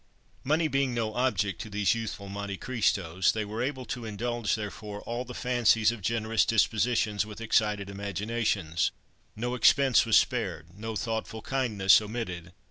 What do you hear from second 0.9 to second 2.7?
no object to these youthful Monte